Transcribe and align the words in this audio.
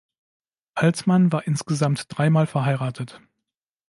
Altman 0.73 1.31
war 1.31 1.45
insgesamt 1.45 2.05
drei 2.09 2.31
Mal 2.31 2.47
verheiratet. 2.47 3.21